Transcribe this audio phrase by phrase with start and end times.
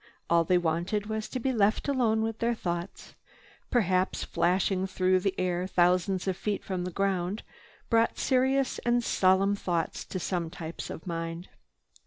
[0.31, 3.13] All they wanted was to be left alone with their thoughts.
[3.69, 7.43] Perhaps flashing through the air thousands of feet from the ground
[7.87, 11.49] brought serious and solemn thoughts to some types of mind.